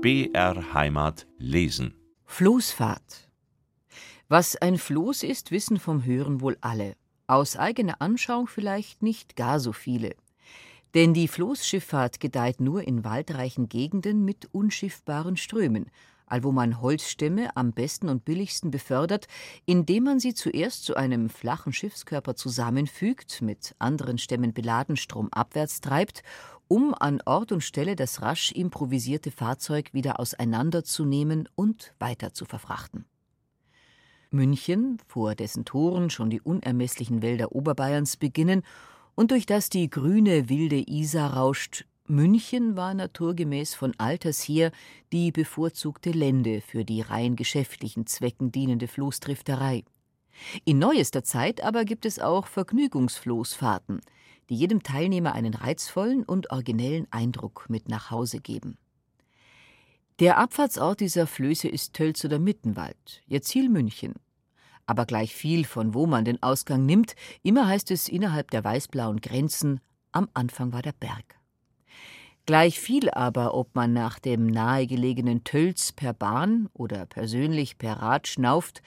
BR 0.00 0.74
Heimat 0.74 1.26
lesen. 1.38 1.92
Floßfahrt. 2.24 3.28
Was 4.28 4.54
ein 4.54 4.78
Floß 4.78 5.24
ist, 5.24 5.50
wissen 5.50 5.80
vom 5.80 6.04
Hören 6.04 6.40
wohl 6.40 6.56
alle. 6.60 6.94
Aus 7.26 7.56
eigener 7.56 8.00
Anschauung 8.00 8.46
vielleicht 8.46 9.02
nicht 9.02 9.34
gar 9.34 9.58
so 9.58 9.72
viele. 9.72 10.14
Denn 10.94 11.14
die 11.14 11.26
Floßschifffahrt 11.26 12.20
gedeiht 12.20 12.60
nur 12.60 12.86
in 12.86 13.02
waldreichen 13.02 13.68
Gegenden 13.68 14.24
mit 14.24 14.48
unschiffbaren 14.52 15.36
Strömen, 15.36 15.90
allwo 16.30 16.52
man 16.52 16.80
Holzstämme 16.80 17.56
am 17.56 17.72
besten 17.72 18.08
und 18.08 18.24
billigsten 18.24 18.70
befördert, 18.70 19.26
indem 19.66 20.04
man 20.04 20.20
sie 20.20 20.34
zuerst 20.34 20.84
zu 20.84 20.94
einem 20.96 21.28
flachen 21.28 21.72
Schiffskörper 21.72 22.34
zusammenfügt, 22.36 23.42
mit 23.42 23.74
anderen 23.78 24.18
Stämmen 24.18 24.52
beladen 24.52 24.96
stromabwärts 24.96 25.80
treibt, 25.80 26.22
um 26.68 26.94
an 26.94 27.20
Ort 27.24 27.52
und 27.52 27.62
Stelle 27.62 27.96
das 27.96 28.22
rasch 28.22 28.52
improvisierte 28.52 29.30
Fahrzeug 29.30 29.92
wieder 29.94 30.20
auseinanderzunehmen 30.20 31.48
und 31.54 31.94
weiter 31.98 32.32
zu 32.32 32.44
verfrachten. 32.44 33.06
München, 34.30 34.98
vor 35.06 35.34
dessen 35.34 35.64
Toren 35.64 36.10
schon 36.10 36.28
die 36.28 36.42
unermesslichen 36.42 37.22
Wälder 37.22 37.52
Oberbayerns 37.52 38.18
beginnen 38.18 38.62
und 39.14 39.30
durch 39.30 39.46
das 39.46 39.70
die 39.70 39.88
grüne 39.88 40.48
wilde 40.48 40.82
Isar 40.86 41.34
rauscht, 41.34 41.86
München 42.10 42.74
war 42.74 42.94
naturgemäß 42.94 43.74
von 43.74 43.92
alters 43.98 44.40
her 44.40 44.72
die 45.12 45.30
bevorzugte 45.30 46.10
Lände 46.10 46.62
für 46.62 46.84
die 46.84 47.02
rein 47.02 47.36
geschäftlichen 47.36 48.06
Zwecken 48.06 48.50
dienende 48.50 48.88
Floßdrifterei. 48.88 49.84
In 50.64 50.78
neuester 50.78 51.22
Zeit 51.22 51.62
aber 51.62 51.84
gibt 51.84 52.06
es 52.06 52.18
auch 52.18 52.46
Vergnügungsfloßfahrten, 52.46 54.00
die 54.48 54.54
jedem 54.54 54.82
Teilnehmer 54.82 55.32
einen 55.32 55.52
reizvollen 55.52 56.22
und 56.24 56.50
originellen 56.50 57.06
Eindruck 57.10 57.66
mit 57.68 57.88
nach 57.90 58.10
Hause 58.10 58.40
geben. 58.40 58.78
Der 60.18 60.38
Abfahrtsort 60.38 61.00
dieser 61.00 61.26
Flöße 61.26 61.68
ist 61.68 61.92
Tölz 61.92 62.24
oder 62.24 62.38
Mittenwald, 62.38 63.22
ihr 63.26 63.42
Ziel 63.42 63.68
München. 63.68 64.14
Aber 64.86 65.04
gleich 65.04 65.34
viel, 65.34 65.66
von 65.66 65.92
wo 65.92 66.06
man 66.06 66.24
den 66.24 66.42
Ausgang 66.42 66.86
nimmt, 66.86 67.14
immer 67.42 67.66
heißt 67.66 67.90
es 67.90 68.08
innerhalb 68.08 68.50
der 68.50 68.64
weißblauen 68.64 69.20
Grenzen, 69.20 69.80
am 70.10 70.28
Anfang 70.32 70.72
war 70.72 70.80
der 70.80 70.92
Berg. 70.92 71.37
Gleich 72.48 72.80
viel 72.80 73.10
aber, 73.10 73.52
ob 73.52 73.74
man 73.74 73.92
nach 73.92 74.18
dem 74.18 74.46
nahegelegenen 74.46 75.44
Tölz 75.44 75.92
per 75.92 76.14
Bahn 76.14 76.70
oder 76.72 77.04
persönlich 77.04 77.76
per 77.76 78.00
Rad 78.00 78.26
schnauft, 78.26 78.80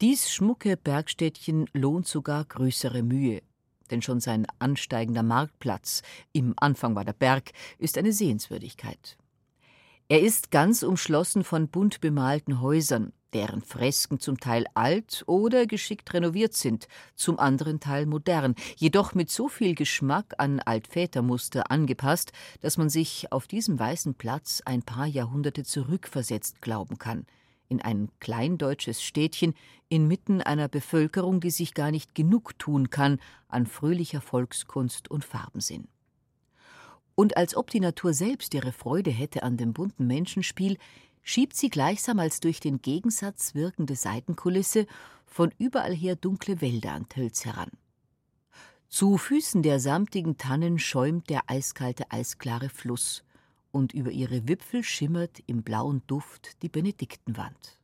dies 0.00 0.30
schmucke 0.30 0.76
Bergstädtchen 0.76 1.66
lohnt 1.72 2.06
sogar 2.06 2.44
größere 2.44 3.02
Mühe. 3.02 3.42
Denn 3.90 4.02
schon 4.02 4.20
sein 4.20 4.46
ansteigender 4.60 5.24
Marktplatz, 5.24 6.02
im 6.32 6.54
Anfang 6.58 6.94
war 6.94 7.04
der 7.04 7.12
Berg, 7.12 7.50
ist 7.78 7.98
eine 7.98 8.12
Sehenswürdigkeit. 8.12 9.16
Er 10.10 10.22
ist 10.22 10.50
ganz 10.50 10.82
umschlossen 10.82 11.44
von 11.44 11.68
bunt 11.68 12.00
bemalten 12.00 12.62
Häusern, 12.62 13.12
deren 13.34 13.60
Fresken 13.60 14.18
zum 14.18 14.40
Teil 14.40 14.64
alt 14.72 15.22
oder 15.26 15.66
geschickt 15.66 16.14
renoviert 16.14 16.54
sind, 16.54 16.88
zum 17.14 17.38
anderen 17.38 17.78
Teil 17.78 18.06
modern, 18.06 18.54
jedoch 18.76 19.14
mit 19.14 19.30
so 19.30 19.48
viel 19.48 19.74
Geschmack 19.74 20.34
an 20.38 20.60
Altvätermuster 20.60 21.70
angepasst, 21.70 22.32
dass 22.62 22.78
man 22.78 22.88
sich 22.88 23.30
auf 23.32 23.46
diesem 23.46 23.78
weißen 23.78 24.14
Platz 24.14 24.62
ein 24.64 24.82
paar 24.82 25.04
Jahrhunderte 25.04 25.62
zurückversetzt 25.62 26.62
glauben 26.62 26.96
kann, 26.96 27.26
in 27.68 27.82
ein 27.82 28.08
kleindeutsches 28.18 29.02
Städtchen 29.02 29.52
inmitten 29.90 30.40
einer 30.40 30.68
Bevölkerung, 30.68 31.40
die 31.40 31.50
sich 31.50 31.74
gar 31.74 31.90
nicht 31.90 32.14
genug 32.14 32.58
tun 32.58 32.88
kann 32.88 33.20
an 33.48 33.66
fröhlicher 33.66 34.22
Volkskunst 34.22 35.10
und 35.10 35.26
Farbensinn. 35.26 35.86
Und 37.18 37.36
als 37.36 37.56
ob 37.56 37.68
die 37.68 37.80
Natur 37.80 38.14
selbst 38.14 38.54
ihre 38.54 38.70
Freude 38.70 39.10
hätte 39.10 39.42
an 39.42 39.56
dem 39.56 39.72
bunten 39.72 40.06
Menschenspiel, 40.06 40.78
schiebt 41.24 41.56
sie 41.56 41.68
gleichsam 41.68 42.20
als 42.20 42.38
durch 42.38 42.60
den 42.60 42.80
Gegensatz 42.80 43.56
wirkende 43.56 43.96
Seitenkulisse 43.96 44.86
von 45.26 45.52
überall 45.58 45.92
her 45.92 46.14
dunkle 46.14 46.60
Wälder 46.60 46.92
an 46.92 47.08
Tölz 47.08 47.44
heran. 47.44 47.72
Zu 48.88 49.18
Füßen 49.18 49.64
der 49.64 49.80
samtigen 49.80 50.36
Tannen 50.36 50.78
schäumt 50.78 51.28
der 51.28 51.50
eiskalte, 51.50 52.08
eisklare 52.12 52.68
Fluss, 52.68 53.24
und 53.72 53.92
über 53.94 54.12
ihre 54.12 54.46
Wipfel 54.46 54.84
schimmert 54.84 55.42
im 55.48 55.64
blauen 55.64 56.02
Duft 56.06 56.62
die 56.62 56.68
Benediktenwand. 56.68 57.80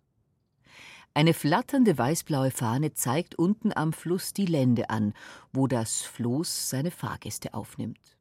Eine 1.12 1.34
flatternde 1.34 1.98
weißblaue 1.98 2.52
Fahne 2.52 2.94
zeigt 2.94 3.34
unten 3.34 3.72
am 3.74 3.94
Fluss 3.94 4.32
die 4.32 4.46
Lände 4.46 4.90
an, 4.90 5.12
wo 5.52 5.66
das 5.66 6.02
Floß 6.02 6.70
seine 6.70 6.92
Fahrgäste 6.92 7.52
aufnimmt. 7.52 8.14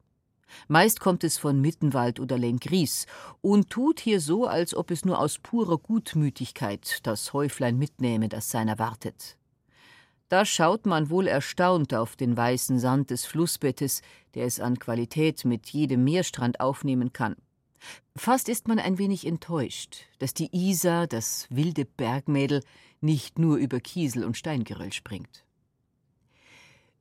Meist 0.68 1.00
kommt 1.00 1.24
es 1.24 1.38
von 1.38 1.62
Mittenwald 1.62 2.20
oder 2.20 2.38
Lenkries 2.38 3.06
und 3.42 3.70
tut 3.70 4.00
hier 4.00 4.20
so, 4.20 4.46
als 4.46 4.76
ob 4.76 4.92
es 4.92 5.06
nur 5.06 5.20
aus 5.20 5.40
purer 5.40 5.78
Gutmütigkeit 5.78 7.00
das 7.04 7.34
Häuflein 7.34 7.78
mitnehme, 7.78 8.30
das 8.30 8.50
seiner 8.50 8.80
wartet. 8.80 9.38
Da 10.30 10.46
schaut 10.46 10.86
man 10.86 11.10
wohl 11.10 11.28
erstaunt 11.28 11.94
auf 11.94 12.16
den 12.16 12.36
weißen 12.36 12.80
Sand 12.80 13.12
des 13.12 13.26
Flussbettes, 13.26 14.02
der 14.34 14.46
es 14.46 14.60
an 14.60 14.80
Qualität 14.80 15.46
mit 15.46 15.70
jedem 15.70 16.04
Meerstrand 16.04 16.60
aufnehmen 16.60 17.14
kann. 17.14 17.36
Fast 18.16 18.50
ist 18.50 18.68
man 18.68 18.80
ein 18.80 18.98
wenig 18.98 19.28
enttäuscht, 19.28 20.08
dass 20.20 20.34
die 20.34 20.50
Isar, 20.52 21.08
das 21.08 21.48
wilde 21.50 21.86
Bergmädel, 21.86 22.64
nicht 23.02 23.38
nur 23.38 23.58
über 23.58 23.80
Kiesel 23.80 24.24
und 24.24 24.38
Steingeröll 24.38 24.94
springt. 24.94 25.44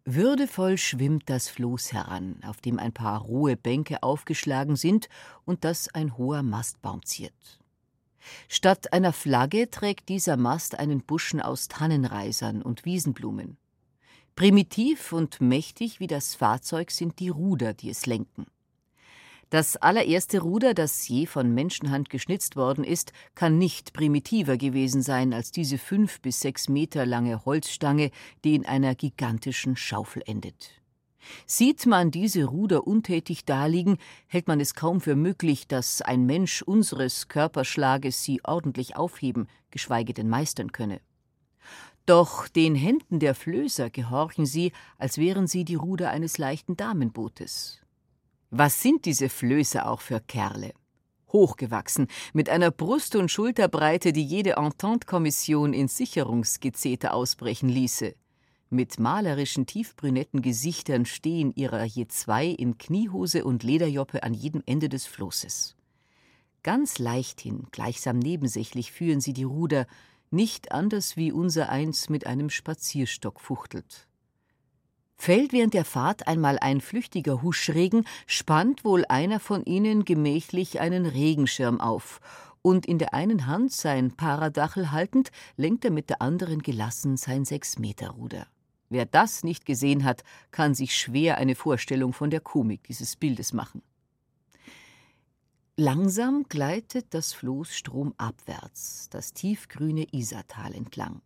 Würdevoll 0.04 0.78
schwimmt 0.78 1.30
das 1.30 1.48
Floß 1.48 1.92
heran, 1.92 2.40
auf 2.44 2.60
dem 2.60 2.80
ein 2.80 2.92
paar 2.92 3.20
rohe 3.20 3.56
Bänke 3.56 4.02
aufgeschlagen 4.02 4.74
sind 4.74 5.08
und 5.44 5.64
das 5.64 5.88
ein 5.94 6.16
hoher 6.18 6.42
Mastbaum 6.42 7.04
ziert. 7.04 7.60
Statt 8.48 8.92
einer 8.92 9.12
Flagge 9.12 9.70
trägt 9.70 10.08
dieser 10.08 10.36
Mast 10.36 10.78
einen 10.78 11.02
Buschen 11.02 11.41
aus 11.41 11.68
Tannenreisern 11.68 12.62
und 12.62 12.84
Wiesenblumen. 12.84 13.58
Primitiv 14.34 15.12
und 15.12 15.41
mächtig 15.41 16.00
wie 16.00 16.08
das 16.08 16.34
Fahrzeug 16.34 16.91
sind 16.91 17.20
die 17.20 17.28
Ruder, 17.28 17.72
die 17.72 17.91
es 17.91 18.06
lenken. 18.06 18.46
Das 19.52 19.76
allererste 19.76 20.40
Ruder, 20.40 20.72
das 20.72 21.06
je 21.08 21.26
von 21.26 21.52
Menschenhand 21.52 22.08
geschnitzt 22.08 22.56
worden 22.56 22.84
ist, 22.84 23.12
kann 23.34 23.58
nicht 23.58 23.92
primitiver 23.92 24.56
gewesen 24.56 25.02
sein 25.02 25.34
als 25.34 25.52
diese 25.52 25.76
fünf 25.76 26.22
bis 26.22 26.40
sechs 26.40 26.70
Meter 26.70 27.04
lange 27.04 27.44
Holzstange, 27.44 28.12
die 28.44 28.54
in 28.54 28.64
einer 28.64 28.94
gigantischen 28.94 29.76
Schaufel 29.76 30.22
endet. 30.24 30.70
Sieht 31.44 31.84
man 31.84 32.10
diese 32.10 32.46
Ruder 32.46 32.86
untätig 32.86 33.44
daliegen, 33.44 33.98
hält 34.26 34.48
man 34.48 34.58
es 34.58 34.74
kaum 34.74 35.02
für 35.02 35.16
möglich, 35.16 35.68
dass 35.68 36.00
ein 36.00 36.24
Mensch 36.24 36.62
unseres 36.62 37.28
Körperschlages 37.28 38.24
sie 38.24 38.41
ordentlich 38.44 38.96
aufheben, 38.96 39.48
geschweige 39.70 40.14
denn 40.14 40.30
meistern 40.30 40.72
könne. 40.72 41.02
Doch 42.06 42.48
den 42.48 42.74
Händen 42.74 43.18
der 43.18 43.34
Flößer 43.34 43.91
gehorchen 43.91 44.46
sie, 44.46 44.72
als 44.96 45.18
wären 45.18 45.46
sie 45.46 45.66
die 45.66 45.74
Ruder 45.74 46.08
eines 46.08 46.38
leichten 46.38 46.74
Damenbootes. 46.74 47.81
Was 48.54 48.82
sind 48.82 49.06
diese 49.06 49.30
Flöße 49.30 49.86
auch 49.86 50.02
für 50.02 50.20
Kerle? 50.20 50.74
Hochgewachsen, 51.32 52.06
mit 52.34 52.50
einer 52.50 52.70
Brust- 52.70 53.16
und 53.16 53.30
Schulterbreite, 53.30 54.12
die 54.12 54.22
jede 54.22 54.56
Entente-Kommission 54.56 55.72
in 55.72 55.88
Sicherungsgezete 55.88 57.14
ausbrechen 57.14 57.70
ließe. 57.70 58.14
Mit 58.68 59.00
malerischen 59.00 59.64
tiefbrünetten 59.64 60.42
Gesichtern 60.42 61.06
stehen 61.06 61.54
ihrer 61.54 61.84
je 61.84 62.08
zwei 62.08 62.44
in 62.44 62.76
Kniehose 62.76 63.46
und 63.46 63.62
Lederjoppe 63.62 64.22
an 64.22 64.34
jedem 64.34 64.62
Ende 64.66 64.91
des 64.91 65.06
Flosses. 65.06 65.74
Ganz 66.62 66.98
leichthin, 66.98 67.68
gleichsam 67.70 68.18
nebensächlich 68.18 68.92
führen 68.92 69.22
sie 69.22 69.32
die 69.32 69.44
Ruder, 69.44 69.86
nicht 70.30 70.72
anders 70.72 71.16
wie 71.16 71.32
unser 71.32 71.70
eins 71.70 72.10
mit 72.10 72.26
einem 72.26 72.50
Spazierstock 72.50 73.41
fuchtelt. 73.41 74.08
Fällt 75.22 75.53
während 75.53 75.72
der 75.72 75.84
Fahrt 75.84 76.27
einmal 76.27 76.59
ein 76.59 76.81
flüchtiger 76.81 77.42
Huschregen, 77.42 78.04
spannt 78.27 78.84
wohl 78.84 79.04
einer 79.04 79.39
von 79.39 79.65
ihnen 79.65 80.04
gemächlich 80.04 80.80
einen 80.80 81.07
Regenschirm 81.07 81.80
auf, 81.80 82.19
und 82.60 82.86
in 82.86 82.98
der 82.98 83.15
einen 83.15 83.47
Hand 83.47 83.71
sein 83.71 84.16
Paradachel 84.16 84.91
haltend, 84.91 85.30
lenkt 85.57 85.84
er 85.84 85.92
mit 85.92 86.10
der 86.10 86.22
anderen 86.22 86.60
gelassen 86.60 87.16
sein 87.16 87.45
Sechs-Meter-Ruder. 87.45 88.48
Wer 88.89 89.07
das 89.07 89.45
nicht 89.45 89.65
gesehen 89.65 90.03
hat, 90.03 90.24
kann 90.51 90.74
sich 90.74 90.97
schwer 90.97 91.36
eine 91.36 91.54
Vorstellung 91.54 92.13
von 92.13 92.30
der 92.30 92.41
Komik 92.41 92.83
dieses 92.83 93.15
Bildes 93.15 93.53
machen. 93.53 93.80
Langsam 95.77 96.47
gleitet 96.48 97.15
das 97.15 97.33
Floß 97.33 97.77
stromabwärts, 97.77 99.09
das 99.10 99.33
tiefgrüne 99.34 100.04
Isartal 100.10 100.75
entlang. 100.75 101.22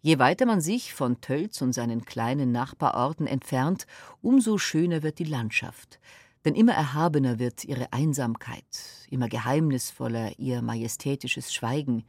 Je 0.00 0.18
weiter 0.18 0.46
man 0.46 0.60
sich 0.60 0.92
von 0.92 1.20
Tölz 1.20 1.62
und 1.62 1.72
seinen 1.72 2.04
kleinen 2.04 2.52
Nachbarorten 2.52 3.26
entfernt, 3.26 3.86
umso 4.20 4.58
schöner 4.58 5.02
wird 5.02 5.18
die 5.18 5.24
Landschaft, 5.24 5.98
denn 6.44 6.54
immer 6.54 6.74
erhabener 6.74 7.38
wird 7.38 7.64
ihre 7.64 7.92
Einsamkeit, 7.92 8.64
immer 9.08 9.28
geheimnisvoller 9.28 10.38
ihr 10.38 10.60
majestätisches 10.60 11.54
Schweigen, 11.54 12.04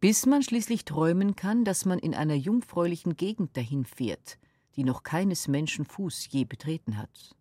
bis 0.00 0.26
man 0.26 0.42
schließlich 0.42 0.84
träumen 0.84 1.36
kann, 1.36 1.64
dass 1.64 1.84
man 1.84 1.98
in 1.98 2.14
einer 2.14 2.34
jungfräulichen 2.34 3.16
Gegend 3.16 3.56
dahin 3.56 3.84
fährt, 3.84 4.38
die 4.76 4.84
noch 4.84 5.02
keines 5.02 5.48
Menschen 5.48 5.84
Fuß 5.84 6.28
je 6.30 6.44
betreten 6.44 6.96
hat. 6.96 7.36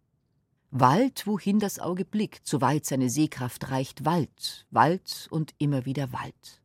Wald, 0.71 1.27
wohin 1.27 1.59
das 1.59 1.79
Auge 1.79 2.05
blickt, 2.05 2.47
soweit 2.47 2.85
seine 2.85 3.09
Sehkraft 3.09 3.71
reicht, 3.71 4.05
Wald, 4.05 4.65
Wald 4.71 5.27
und 5.29 5.53
immer 5.57 5.85
wieder 5.85 6.13
Wald. 6.13 6.61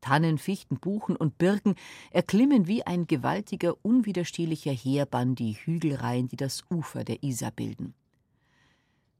Tannen, 0.00 0.38
Fichten, 0.38 0.78
Buchen 0.78 1.16
und 1.16 1.38
Birken 1.38 1.74
erklimmen 2.10 2.66
wie 2.66 2.86
ein 2.86 3.06
gewaltiger, 3.06 3.74
unwiderstehlicher 3.82 4.72
Heerbann 4.72 5.34
die 5.34 5.52
Hügelreihen, 5.52 6.28
die 6.28 6.36
das 6.36 6.64
Ufer 6.70 7.04
der 7.04 7.22
Isar 7.22 7.50
bilden. 7.50 7.94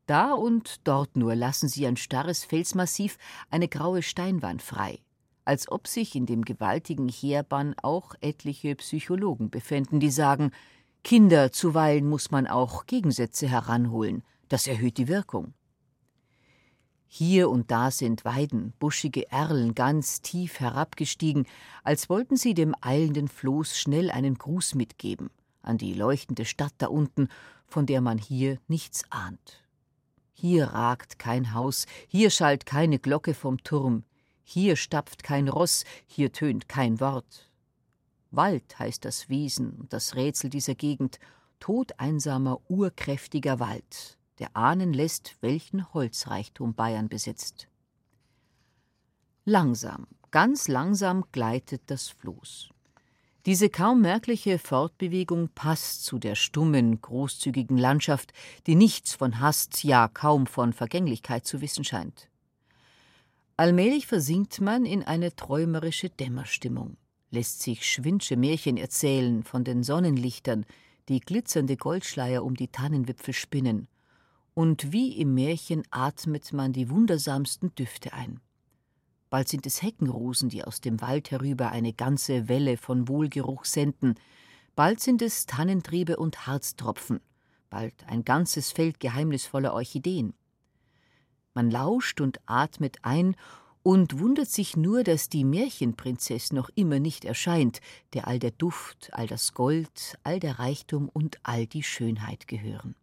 Da 0.07 0.33
und 0.33 0.81
dort 0.89 1.17
nur 1.17 1.37
lassen 1.37 1.69
sie 1.69 1.87
ein 1.87 1.97
starres 1.97 2.45
Felsmassiv, 2.45 3.17
eine 3.49 3.69
graue 3.69 4.03
Steinwand 4.03 4.61
frei, 4.61 4.99
als 5.45 5.71
ob 5.71 5.87
sich 5.87 6.17
in 6.17 6.27
dem 6.27 6.45
gewaltigen 6.45 7.09
Heerbann 7.09 7.75
auch 7.81 8.15
etliche 8.21 8.75
Psychologen 8.75 9.51
befänden, 9.51 10.01
die 10.01 10.11
sagen, 10.11 10.51
Kinder, 11.05 11.53
zuweilen 11.53 12.09
muss 12.09 12.31
man 12.31 12.47
auch 12.47 12.87
Gegensätze 12.87 13.49
heranholen, 13.49 14.23
das 14.49 14.67
erhöht 14.67 14.99
die 14.99 15.09
Wirkung. 15.09 15.55
Hier 17.13 17.51
und 17.51 17.73
da 17.73 17.91
sind 17.91 18.25
Weiden, 18.25 18.73
buschige 18.79 19.33
Erlen 19.33 19.75
ganz 19.75 20.23
tief 20.23 20.61
herabgestiegen, 20.61 21.45
als 21.83 22.09
wollten 22.09 22.37
sie 22.37 22.55
dem 22.55 22.73
eilenden 22.81 23.27
Floß 23.27 23.77
schnell 23.77 24.13
einen 24.13 24.37
Gruß 24.37 24.77
mitgeben 24.77 25.29
an 25.61 25.77
die 25.77 25.93
leuchtende 25.93 26.45
Stadt 26.45 26.73
da 26.79 26.87
unten, 26.87 27.29
von 27.67 27.85
der 27.85 28.01
man 28.01 28.17
hier 28.17 28.59
nichts 28.69 29.03
ahnt. 29.11 29.65
Hier 30.33 30.67
ragt 30.67 31.19
kein 31.19 31.53
Haus, 31.53 31.87
hier 32.07 32.31
schallt 32.31 32.65
keine 32.65 33.01
Glocke 33.01 33.35
vom 33.35 33.59
Turm, 33.65 34.05
hier 34.45 34.77
stapft 34.77 35.25
kein 35.25 35.49
Ross, 35.49 35.85
hier 36.07 36.31
tönt 36.31 36.69
kein 36.69 37.01
Wort. 37.01 37.51
Wald 38.31 38.79
heißt 38.79 39.05
das 39.05 39.29
Wesen 39.29 39.73
und 39.73 39.93
das 39.93 40.15
Rätsel 40.15 40.49
dieser 40.49 40.77
Gegend, 40.77 41.19
todeinsamer, 41.59 42.61
urkräftiger 42.69 43.59
Wald, 43.59 44.17
der 44.41 44.57
ahnen 44.57 44.93
lässt, 44.93 45.37
welchen 45.41 45.93
Holzreichtum 45.93 46.75
Bayern 46.75 47.09
besitzt. 47.09 47.69
Langsam, 49.45 50.07
ganz 50.31 50.67
langsam 50.67 51.25
gleitet 51.31 51.83
das 51.87 52.09
Floß. 52.09 52.71
Diese 53.47 53.71
kaum 53.71 54.03
merkliche 54.03 54.59
Fortbewegung 54.59 55.49
passt 55.55 56.05
zu 56.05 56.19
der 56.19 56.35
stummen, 56.35 57.01
großzügigen 57.01 57.79
Landschaft, 57.79 58.33
die 58.67 58.75
nichts 58.75 59.15
von 59.15 59.41
Hast, 59.41 59.83
ja 59.83 60.09
kaum 60.09 60.47
von 60.47 60.73
Vergänglichkeit 60.75 61.47
zu 61.47 61.61
wissen 61.63 61.85
scheint. 61.85 62.29
Allmählich 63.57 64.07
versinkt 64.07 64.61
man 64.61 64.85
in 64.85 65.03
eine 65.03 65.35
träumerische 65.37 66.11
Dämmerstimmung, 66.11 66.97
lässt 67.31 67.63
sich 67.63 67.87
schwindsche 67.87 68.37
Märchen 68.37 68.77
erzählen 68.77 69.43
von 69.43 69.65
den 69.65 69.83
Sonnenlichtern, 69.83 70.67
die 71.09 71.21
glitzernde 71.21 71.77
Goldschleier 71.77 72.45
um 72.45 72.55
die 72.55 72.69
Tannenwipfel 72.69 73.35
spinnen, 73.35 73.89
und 74.55 74.93
wie 74.93 75.19
im 75.19 75.35
Märchen 75.35 75.83
atmet 75.91 76.53
man 76.53 76.73
die 76.73 76.91
wundersamsten 76.91 77.75
Düfte 77.75 78.13
ein 78.13 78.41
bald 79.31 79.49
sind 79.49 79.65
es 79.65 79.81
Heckenrosen, 79.81 80.49
die 80.49 80.65
aus 80.65 80.81
dem 80.81 81.01
Wald 81.01 81.31
herüber 81.31 81.71
eine 81.71 81.93
ganze 81.93 82.49
Welle 82.49 82.77
von 82.77 83.09
Wohlgeruch 83.09 83.65
senden, 83.65 84.17
bald 84.75 85.01
sind 85.01 85.23
es 85.23 85.47
Tannentriebe 85.47 86.17
und 86.17 86.47
Harztropfen, 86.47 87.21
bald 87.71 87.95
ein 88.09 88.25
ganzes 88.25 88.73
Feld 88.73 89.01
geheimnisvoller 89.01 89.73
Orchideen. 89.73 90.35
Man 91.55 91.71
lauscht 91.71 92.21
und 92.21 92.41
atmet 92.47 92.99
ein 93.03 93.37
und 93.83 94.19
wundert 94.19 94.51
sich 94.51 94.77
nur, 94.77 95.05
dass 95.05 95.29
die 95.29 95.45
Märchenprinzess 95.45 96.53
noch 96.53 96.69
immer 96.75 96.99
nicht 96.99 97.25
erscheint, 97.25 97.81
der 98.13 98.27
all 98.27 98.39
der 98.39 98.51
Duft, 98.51 99.11
all 99.13 99.27
das 99.27 99.55
Gold, 99.55 100.19
all 100.23 100.39
der 100.39 100.59
Reichtum 100.59 101.09
und 101.09 101.39
all 101.45 101.67
die 101.67 101.83
Schönheit 101.83 102.47
gehören. 102.47 102.95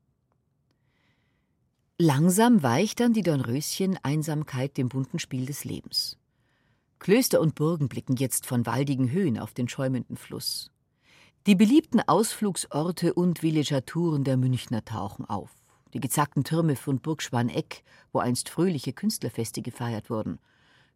Langsam 2.00 2.62
weicht 2.62 3.00
dann 3.00 3.14
die 3.14 3.24
Dornröschen 3.24 3.98
Einsamkeit 4.04 4.78
dem 4.78 4.88
bunten 4.88 5.18
Spiel 5.18 5.48
des 5.48 5.64
Lebens. 5.64 6.20
Klöster 7.00 7.42
und 7.42 7.56
Burgen 7.56 7.90
blicken 7.90 8.16
jetzt 8.18 8.46
von 8.46 8.68
waldigen 8.68 9.10
Höhen 9.10 9.40
auf 9.40 9.56
den 9.56 9.68
schäumenden 9.68 10.16
Fluss. 10.16 10.70
Die 11.48 11.56
beliebten 11.56 12.00
Ausflugsorte 12.00 13.16
und 13.16 13.42
Villegaturen 13.42 14.24
der 14.24 14.38
Münchner 14.38 14.86
tauchen 14.86 15.26
auf. 15.26 15.50
Die 15.96 16.00
gezackten 16.00 16.44
Türme 16.44 16.76
von 16.76 17.00
Burg 17.00 17.24
Schwaneck, 17.24 17.84
wo 18.12 18.20
einst 18.20 18.50
fröhliche 18.50 18.94
Künstlerfeste 18.94 19.64
gefeiert 19.64 20.12
wurden. 20.12 20.38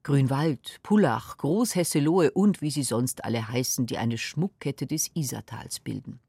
Grünwald, 0.04 0.82
Pullach, 0.84 1.36
Großhesselohe 1.38 2.30
und 2.30 2.62
wie 2.62 2.70
sie 2.70 2.84
sonst 2.84 3.24
alle 3.26 3.48
heißen, 3.48 3.88
die 3.88 3.98
eine 3.98 4.20
Schmuckkette 4.20 4.86
des 4.86 5.10
Isartals 5.16 5.80
bilden. 5.80 6.20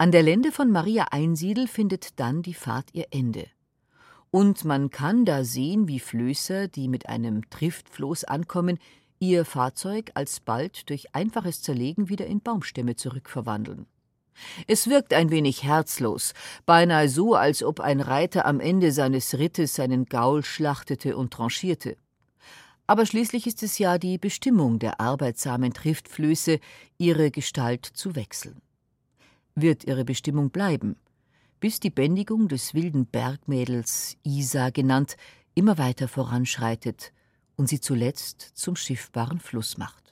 An 0.00 0.12
der 0.12 0.22
Lände 0.22 0.50
von 0.50 0.70
Maria 0.70 1.08
Einsiedel 1.10 1.68
findet 1.68 2.18
dann 2.18 2.40
die 2.40 2.54
Fahrt 2.54 2.94
ihr 2.94 3.08
Ende. 3.10 3.48
Und 4.30 4.64
man 4.64 4.88
kann 4.88 5.26
da 5.26 5.44
sehen, 5.44 5.88
wie 5.88 6.00
Flößer, 6.00 6.68
die 6.68 6.88
mit 6.88 7.06
einem 7.10 7.50
Triftfloß 7.50 8.24
ankommen, 8.24 8.78
ihr 9.18 9.44
Fahrzeug 9.44 10.10
alsbald 10.14 10.88
durch 10.88 11.14
einfaches 11.14 11.60
Zerlegen 11.60 12.08
wieder 12.08 12.24
in 12.24 12.40
Baumstämme 12.40 12.96
zurückverwandeln. 12.96 13.84
Es 14.66 14.88
wirkt 14.88 15.12
ein 15.12 15.30
wenig 15.30 15.64
herzlos, 15.64 16.32
beinahe 16.64 17.10
so, 17.10 17.34
als 17.34 17.62
ob 17.62 17.80
ein 17.80 18.00
Reiter 18.00 18.46
am 18.46 18.58
Ende 18.58 18.92
seines 18.92 19.36
Rittes 19.36 19.74
seinen 19.74 20.06
Gaul 20.06 20.42
schlachtete 20.42 21.14
und 21.14 21.30
tranchierte. 21.30 21.98
Aber 22.86 23.04
schließlich 23.04 23.46
ist 23.46 23.62
es 23.62 23.76
ja 23.76 23.98
die 23.98 24.16
Bestimmung 24.16 24.78
der 24.78 24.98
arbeitsamen 24.98 25.74
Triftflöße, 25.74 26.58
ihre 26.96 27.30
Gestalt 27.30 27.84
zu 27.84 28.16
wechseln 28.16 28.62
wird 29.54 29.84
ihre 29.84 30.04
Bestimmung 30.04 30.50
bleiben, 30.50 30.96
bis 31.60 31.80
die 31.80 31.90
Bändigung 31.90 32.48
des 32.48 32.74
wilden 32.74 33.06
Bergmädels, 33.06 34.16
Isa 34.22 34.70
genannt, 34.70 35.16
immer 35.54 35.78
weiter 35.78 36.08
voranschreitet 36.08 37.12
und 37.56 37.68
sie 37.68 37.80
zuletzt 37.80 38.40
zum 38.40 38.76
schiffbaren 38.76 39.40
Fluss 39.40 39.76
macht. 39.76 40.09